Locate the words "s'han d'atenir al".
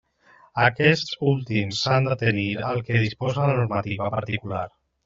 1.83-2.83